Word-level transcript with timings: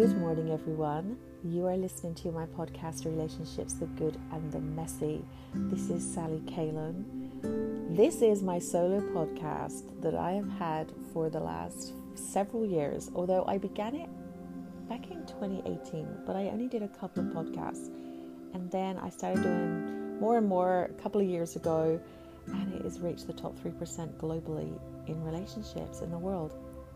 Good 0.00 0.16
morning, 0.16 0.50
everyone. 0.50 1.18
You 1.44 1.66
are 1.66 1.76
listening 1.76 2.14
to 2.14 2.32
my 2.32 2.46
podcast, 2.46 3.04
Relationships 3.04 3.74
the 3.74 3.84
Good 3.84 4.18
and 4.32 4.50
the 4.50 4.58
Messy. 4.58 5.22
This 5.52 5.90
is 5.90 6.14
Sally 6.14 6.40
Kalin. 6.46 7.04
This 7.94 8.22
is 8.22 8.42
my 8.42 8.58
solo 8.58 9.00
podcast 9.12 10.00
that 10.00 10.14
I 10.14 10.32
have 10.32 10.48
had 10.52 10.90
for 11.12 11.28
the 11.28 11.40
last 11.40 11.92
several 12.14 12.64
years, 12.64 13.10
although 13.14 13.44
I 13.46 13.58
began 13.58 13.94
it 13.94 14.08
back 14.88 15.10
in 15.10 15.26
2018, 15.26 16.22
but 16.26 16.34
I 16.34 16.48
only 16.48 16.66
did 16.66 16.82
a 16.82 16.88
couple 16.88 17.22
of 17.22 17.34
podcasts. 17.34 17.88
And 18.54 18.70
then 18.70 18.96
I 18.96 19.10
started 19.10 19.42
doing 19.42 20.18
more 20.18 20.38
and 20.38 20.48
more 20.48 20.84
a 20.84 21.02
couple 21.02 21.20
of 21.20 21.26
years 21.26 21.56
ago, 21.56 22.00
and 22.46 22.72
it 22.72 22.84
has 22.84 23.00
reached 23.00 23.26
the 23.26 23.34
top 23.34 23.54
3% 23.58 24.16
globally 24.16 24.80
in 25.08 25.22
relationships 25.22 26.00
in 26.00 26.10
the 26.10 26.18
world. 26.18 26.52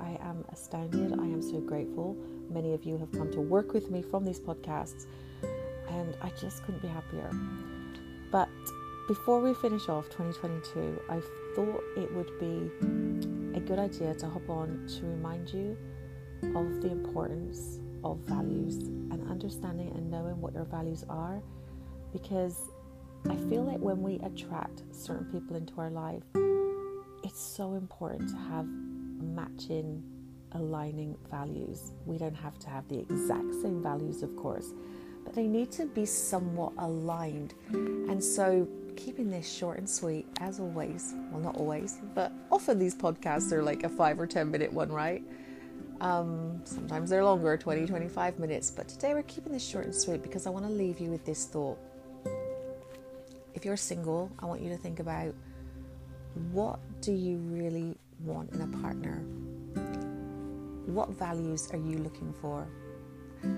I 0.00 0.18
am 0.20 0.44
astounded. 0.52 1.12
I 1.18 1.24
am 1.24 1.42
so 1.42 1.60
grateful. 1.60 2.16
Many 2.50 2.72
of 2.72 2.84
you 2.84 2.96
have 2.98 3.12
come 3.12 3.30
to 3.32 3.40
work 3.40 3.72
with 3.72 3.90
me 3.90 4.02
from 4.02 4.24
these 4.24 4.40
podcasts, 4.40 5.06
and 5.88 6.16
I 6.22 6.30
just 6.40 6.64
couldn't 6.64 6.82
be 6.82 6.88
happier. 6.88 7.30
But 8.30 8.48
before 9.06 9.40
we 9.40 9.54
finish 9.54 9.88
off 9.88 10.04
2022, 10.10 11.00
I 11.08 11.20
thought 11.54 11.82
it 11.96 12.12
would 12.14 12.38
be 12.38 12.70
a 13.56 13.60
good 13.60 13.78
idea 13.78 14.14
to 14.14 14.28
hop 14.28 14.48
on 14.48 14.86
to 14.86 15.06
remind 15.06 15.50
you 15.50 15.76
of 16.54 16.80
the 16.82 16.90
importance 16.90 17.80
of 18.04 18.18
values 18.18 18.76
and 19.10 19.28
understanding 19.30 19.92
and 19.96 20.10
knowing 20.10 20.40
what 20.40 20.54
your 20.54 20.64
values 20.64 21.04
are 21.08 21.42
because 22.12 22.70
I 23.28 23.36
feel 23.48 23.64
like 23.64 23.78
when 23.78 24.02
we 24.02 24.20
attract 24.22 24.82
certain 24.92 25.26
people 25.26 25.56
into 25.56 25.72
our 25.78 25.90
life, 25.90 26.22
it's 27.24 27.40
so 27.40 27.74
important 27.74 28.28
to 28.30 28.36
have 28.36 28.66
matching, 29.20 30.02
aligning 30.52 31.16
values. 31.30 31.92
We 32.06 32.18
don't 32.18 32.34
have 32.34 32.58
to 32.60 32.68
have 32.68 32.88
the 32.88 32.98
exact 32.98 33.52
same 33.62 33.82
values, 33.82 34.22
of 34.22 34.34
course, 34.36 34.72
but 35.24 35.34
they 35.34 35.46
need 35.46 35.70
to 35.72 35.86
be 35.86 36.06
somewhat 36.06 36.72
aligned. 36.78 37.54
And 37.70 38.22
so, 38.22 38.66
keeping 38.96 39.30
this 39.30 39.50
short 39.50 39.78
and 39.78 39.88
sweet, 39.88 40.26
as 40.40 40.58
always, 40.58 41.14
well, 41.30 41.40
not 41.40 41.56
always, 41.56 41.98
but 42.14 42.32
often 42.50 42.78
these 42.78 42.94
podcasts 42.94 43.52
are 43.52 43.62
like 43.62 43.84
a 43.84 43.88
five 43.88 44.18
or 44.18 44.26
10 44.26 44.50
minute 44.50 44.72
one, 44.72 44.90
right? 44.90 45.22
Um, 46.00 46.60
sometimes 46.64 47.10
they're 47.10 47.24
longer, 47.24 47.56
20, 47.56 47.86
25 47.86 48.38
minutes, 48.38 48.70
but 48.70 48.88
today 48.88 49.14
we're 49.14 49.22
keeping 49.22 49.52
this 49.52 49.66
short 49.66 49.84
and 49.84 49.94
sweet 49.94 50.22
because 50.22 50.46
I 50.46 50.50
want 50.50 50.64
to 50.64 50.70
leave 50.70 51.00
you 51.00 51.10
with 51.10 51.24
this 51.24 51.44
thought. 51.46 51.78
If 53.54 53.64
you're 53.64 53.76
single, 53.76 54.30
I 54.38 54.46
want 54.46 54.60
you 54.60 54.68
to 54.70 54.76
think 54.76 55.00
about 55.00 55.34
what 56.52 56.78
do 57.00 57.12
you 57.12 57.38
really 57.38 57.96
want 58.20 58.52
in 58.52 58.60
a 58.60 58.66
partner? 58.82 59.22
What 60.86 61.10
values 61.10 61.68
are 61.72 61.78
you 61.78 61.98
looking 61.98 62.32
for? 62.32 62.66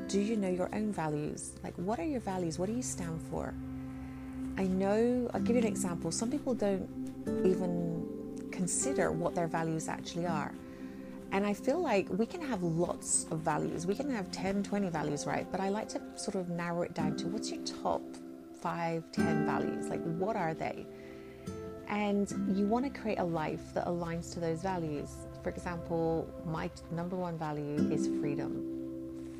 Do 0.08 0.20
you 0.20 0.36
know 0.36 0.48
your 0.48 0.68
own 0.74 0.92
values? 0.92 1.52
Like, 1.62 1.74
what 1.76 1.98
are 1.98 2.04
your 2.04 2.20
values? 2.20 2.58
What 2.58 2.66
do 2.66 2.74
you 2.74 2.82
stand 2.82 3.22
for? 3.30 3.54
I 4.58 4.64
know, 4.64 5.30
I'll 5.32 5.40
give 5.40 5.56
you 5.56 5.62
an 5.62 5.68
example. 5.68 6.10
Some 6.10 6.30
people 6.30 6.54
don't 6.54 6.88
even 7.44 8.48
consider 8.50 9.10
what 9.10 9.34
their 9.34 9.46
values 9.46 9.88
actually 9.88 10.26
are. 10.26 10.52
And 11.32 11.46
I 11.46 11.54
feel 11.54 11.80
like 11.80 12.08
we 12.10 12.26
can 12.26 12.42
have 12.42 12.62
lots 12.62 13.26
of 13.30 13.38
values. 13.38 13.86
We 13.86 13.94
can 13.94 14.10
have 14.10 14.30
10, 14.32 14.64
20 14.64 14.88
values, 14.88 15.26
right? 15.26 15.46
But 15.50 15.60
I 15.60 15.68
like 15.68 15.88
to 15.90 16.00
sort 16.16 16.34
of 16.34 16.48
narrow 16.48 16.82
it 16.82 16.92
down 16.92 17.16
to 17.18 17.28
what's 17.28 17.50
your 17.50 17.62
top 17.64 18.02
five, 18.60 19.04
10 19.12 19.46
values? 19.46 19.86
Like, 19.86 20.02
what 20.02 20.36
are 20.36 20.54
they? 20.54 20.86
And 21.90 22.56
you 22.56 22.66
want 22.66 22.84
to 22.92 23.00
create 23.00 23.18
a 23.18 23.24
life 23.24 23.74
that 23.74 23.86
aligns 23.86 24.32
to 24.34 24.40
those 24.40 24.62
values. 24.62 25.10
For 25.42 25.50
example, 25.50 26.26
my 26.46 26.70
number 26.90 27.16
one 27.16 27.36
value 27.36 27.90
is 27.92 28.06
freedom 28.20 28.80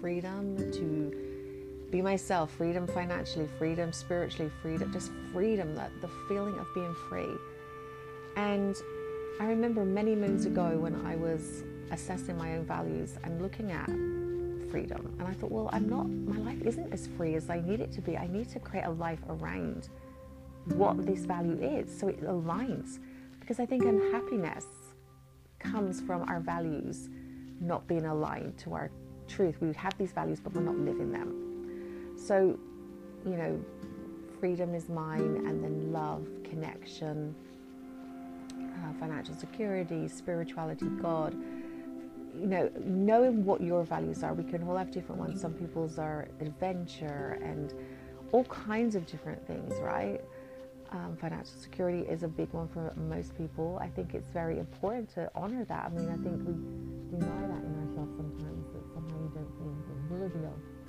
freedom 0.00 0.56
to 0.72 1.14
be 1.90 2.00
myself, 2.00 2.50
freedom 2.52 2.86
financially, 2.86 3.48
freedom 3.58 3.92
spiritually, 3.92 4.50
freedom, 4.62 4.92
just 4.92 5.10
freedom, 5.32 5.74
that 5.74 5.90
the 6.00 6.08
feeling 6.28 6.56
of 6.58 6.66
being 6.74 6.94
free. 7.08 7.34
And 8.36 8.76
I 9.40 9.46
remember 9.46 9.84
many 9.84 10.14
moons 10.14 10.46
ago 10.46 10.78
when 10.78 11.04
I 11.04 11.16
was 11.16 11.64
assessing 11.90 12.38
my 12.38 12.56
own 12.56 12.64
values 12.64 13.16
and 13.24 13.42
looking 13.42 13.72
at 13.72 13.86
freedom. 14.70 15.12
And 15.18 15.26
I 15.26 15.32
thought, 15.32 15.50
well, 15.50 15.68
I'm 15.72 15.88
not, 15.88 16.08
my 16.08 16.38
life 16.38 16.62
isn't 16.62 16.92
as 16.92 17.08
free 17.16 17.34
as 17.34 17.50
I 17.50 17.60
need 17.60 17.80
it 17.80 17.90
to 17.92 18.00
be. 18.00 18.16
I 18.16 18.28
need 18.28 18.48
to 18.50 18.60
create 18.60 18.84
a 18.84 18.90
life 18.90 19.20
around 19.28 19.88
what 20.66 21.04
this 21.06 21.24
value 21.24 21.58
is 21.60 21.96
so 21.96 22.08
it 22.08 22.22
aligns. 22.22 22.98
Because 23.38 23.58
I 23.60 23.66
think 23.66 23.84
unhappiness 23.84 24.66
comes 25.58 26.00
from 26.00 26.22
our 26.28 26.40
values 26.40 27.08
not 27.60 27.86
being 27.86 28.06
aligned 28.06 28.56
to 28.58 28.72
our 28.74 28.90
truth. 29.28 29.56
We 29.60 29.72
have 29.74 29.96
these 29.98 30.12
values, 30.12 30.40
but 30.40 30.52
we're 30.54 30.62
not 30.62 30.78
living 30.78 31.12
them. 31.12 32.16
So, 32.16 32.58
you 33.24 33.36
know, 33.36 33.62
freedom 34.40 34.74
is 34.74 34.88
mine, 34.88 35.44
and 35.46 35.62
then 35.62 35.92
love, 35.92 36.26
connection, 36.44 37.34
uh, 38.58 38.92
financial 38.98 39.34
security, 39.34 40.08
spirituality, 40.08 40.86
God. 41.00 41.34
You 42.38 42.46
know, 42.46 42.70
knowing 42.84 43.44
what 43.44 43.60
your 43.60 43.84
values 43.84 44.22
are, 44.22 44.32
we 44.32 44.44
can 44.44 44.62
all 44.62 44.76
have 44.76 44.90
different 44.90 45.20
ones. 45.20 45.40
Some 45.40 45.52
people's 45.52 45.98
are 45.98 46.28
adventure 46.40 47.38
and 47.42 47.74
all 48.32 48.44
kinds 48.44 48.94
of 48.94 49.04
different 49.06 49.44
things, 49.46 49.74
right? 49.80 50.20
Um, 50.92 51.16
financial 51.20 51.54
security 51.60 52.00
is 52.08 52.24
a 52.24 52.28
big 52.28 52.52
one 52.52 52.66
for 52.68 52.92
most 52.96 53.36
people. 53.38 53.78
I 53.80 53.86
think 53.86 54.12
it's 54.12 54.26
very 54.28 54.58
important 54.58 55.08
to 55.14 55.30
honor 55.36 55.64
that. 55.66 55.84
I 55.84 55.88
mean, 55.90 56.08
I 56.08 56.18
think 56.18 56.42
we 56.42 56.54
deny 57.14 57.46
that 57.46 57.62
in 57.62 57.74
ourselves 57.78 58.10
sometimes 58.16 58.66
that 58.74 58.82
somehow 58.94 59.22
you 59.22 59.30
don't 59.32 59.52
feel 59.54 59.70
of 60.26 60.32
that. 60.42 60.79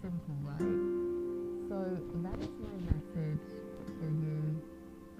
Simple, 0.00 0.38
right? 0.46 0.78
So 1.68 1.76
that 2.24 2.38
is 2.40 2.54
my 2.62 2.76
message 2.88 3.48
for 3.98 4.08
you. 4.08 4.62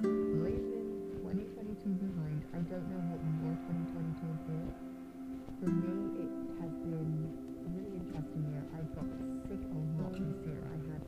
Leaving 0.00 1.12
2022 1.20 2.00
behind. 2.00 2.40
I 2.56 2.60
don't 2.64 2.86
know 2.88 3.02
what 3.12 3.20
your 3.20 3.54
2022 3.68 4.24
brought. 4.48 4.78
For 5.60 5.68
me, 5.68 6.24
it 6.24 6.32
has 6.64 6.72
been 6.88 7.28
a 7.28 7.68
really 7.76 7.92
interesting 8.00 8.44
year. 8.48 8.64
I 8.72 8.80
got 8.96 9.08
sick 9.46 9.60
a 9.60 9.78
lot 10.00 10.16
this 10.16 10.40
year. 10.48 10.62
I 10.64 10.78
had 10.88 11.02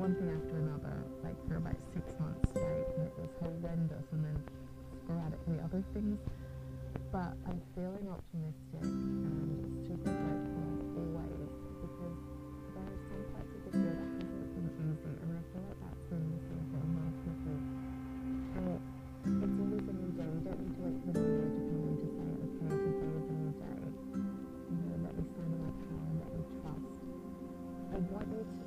one 0.00 0.16
thing 0.16 0.32
after 0.32 0.56
another, 0.56 0.96
like 1.22 1.36
for 1.46 1.60
about 1.60 1.76
six 1.92 2.08
months 2.16 2.48
straight, 2.50 2.88
and 2.96 3.04
it 3.06 3.14
was 3.20 3.30
horrendous. 3.38 4.06
And 4.16 4.24
then 4.24 4.38
sporadically 5.04 5.60
other 5.60 5.84
things. 5.92 6.18
But 7.12 7.36
I'm 7.44 7.60
feeling 7.76 8.08
optimistic 8.08 8.71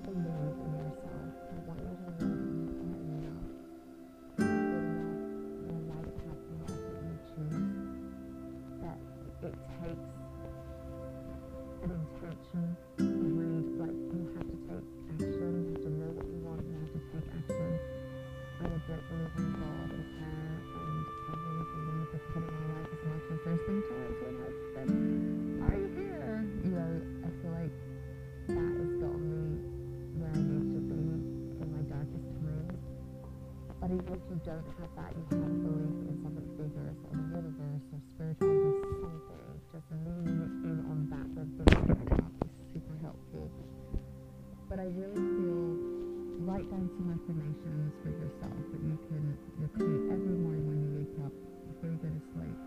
believe 0.06 0.58
in 0.62 0.74
yourself 0.78 1.34
and 1.50 1.60
you're 1.66 1.82
you 1.82 2.06
are 2.06 3.02
enough, 3.10 3.50
good 4.38 4.46
enough, 4.46 5.26
your 5.66 5.82
life 5.90 6.14
path 6.22 6.44
and 6.46 6.60
whatever 6.62 6.94
you 7.06 7.18
choose. 7.26 7.66
That 8.82 9.00
it 9.50 9.56
takes 9.82 10.12
an 11.84 11.90
intention, 11.90 12.66
like 13.82 14.00
you 14.14 14.22
have 14.36 14.46
to 14.46 14.58
take 14.70 14.88
action, 15.18 15.54
to 15.82 15.90
know 15.90 16.12
you 16.30 16.40
want, 16.46 16.62
to 16.94 17.00
take 17.10 17.30
action. 17.42 17.80
I'm 18.62 18.72
in 19.38 19.48
God 19.58 19.90
and 19.92 20.06
prayer 20.16 20.58
and 20.76 21.06
I 21.30 21.34
really 21.34 21.66
believe 21.74 22.10
that 22.14 22.24
putting 22.34 22.54
our 22.54 22.68
life 22.78 22.90
as 22.94 23.02
much 23.10 23.26
as 23.34 23.42
to 23.90 23.96
it. 24.06 24.15
If 34.06 34.22
you 34.30 34.38
don't 34.46 34.62
have 34.78 34.94
that 35.02 35.12
you 35.18 35.26
have 35.34 35.56
belief 35.66 35.98
in 36.06 36.16
something 36.22 36.50
bigger, 36.54 36.94
so 36.94 37.10
the 37.10 37.26
universe 37.26 37.86
or 37.90 38.00
spiritual 38.14 38.54
or 38.54 38.78
something, 38.86 39.18
just 39.74 39.90
leaning 40.06 40.46
in 40.62 40.78
on 40.94 41.10
that 41.10 41.26
with 41.34 41.50
is 41.58 42.54
super 42.70 42.98
helpful. 43.02 43.50
But 44.70 44.78
I 44.78 44.94
really 44.94 45.18
feel 45.18 45.66
write 46.46 46.70
down 46.70 46.86
some 47.02 47.18
affirmations 47.18 47.98
for 48.06 48.14
yourself 48.14 48.54
that 48.54 48.82
you 48.86 48.98
can 49.10 49.26
repeat 49.58 50.02
every 50.14 50.38
morning 50.38 50.66
when 50.70 50.78
you 50.86 50.92
wake 51.02 51.18
up 51.26 51.34
before 51.74 51.90
you 51.90 51.98
go 51.98 52.10
to 52.14 52.22
sleep. 52.30 52.58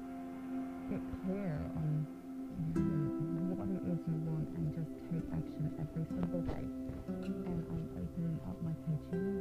Get 0.91 1.03
clear 1.23 1.55
on 1.79 2.03
what 3.55 3.71
it 3.71 3.83
is 3.87 4.01
you 4.11 4.19
want 4.27 4.51
and 4.59 4.75
just 4.75 4.91
take 5.07 5.27
action 5.31 5.71
every 5.79 6.03
single 6.11 6.43
day. 6.51 6.67
And 7.07 7.31
I'm 7.47 7.87
opening 7.95 8.43
up 8.43 8.59
my 8.59 8.75
continuum 8.83 9.38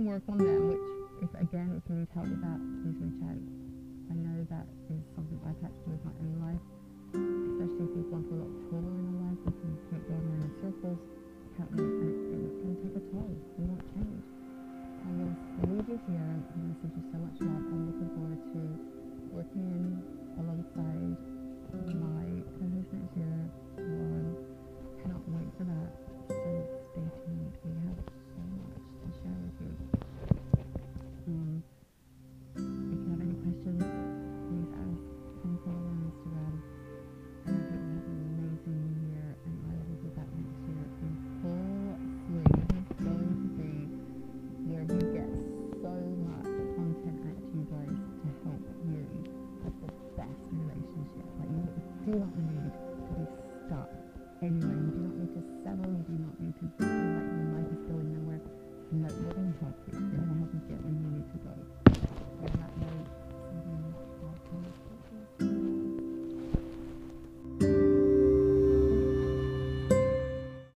can 0.00 0.08
work 0.08 0.24
on 0.32 0.38
them, 0.40 0.72
which 0.72 1.28
if 1.28 1.32
again 1.44 1.76
if 1.76 1.84
you 1.92 2.00
need 2.00 2.08
help 2.16 2.24
with 2.24 2.40
that, 2.40 2.56
please 2.80 2.96
reach 3.04 3.20
out. 3.20 3.36
I 4.08 4.14
know 4.16 4.40
that 4.48 4.64
is 4.88 5.04
something 5.12 5.36
I've 5.44 5.60
had 5.60 5.68
to 5.76 5.80
do 5.84 5.92
with 5.92 6.04
my 6.08 6.16
own 6.24 6.34
life, 6.40 6.64
especially 7.12 7.84
if 7.84 7.92
you've 8.00 8.08
gone 8.08 8.24
through 8.24 8.40
a 8.40 8.48
lot 8.48 8.48
of 8.48 8.64
trauma 8.72 8.88
in 8.96 9.04
your 9.12 9.20
life, 9.28 9.40
if 9.44 9.56
you 9.60 9.70
keep 9.92 10.02
going 10.08 10.24
around 10.24 10.48
in 10.48 10.52
circles, 10.64 11.00
Help 11.58 11.68
me, 11.76 11.84
and 11.84 12.40
it 12.48 12.54
can 12.64 12.72
take 12.80 12.96
a 12.96 13.02
toll. 13.12 13.28
You 13.60 13.64
won't 13.68 13.84
change. 13.92 14.24
I 15.04 15.08
will 15.20 15.36
leave 15.68 15.88
you 15.92 16.00
here 16.08 16.30
and 16.32 16.40
I 16.48 16.72
send 16.80 16.96
you 16.96 17.04
so 17.12 17.18
much 17.20 17.36
love. 17.44 17.69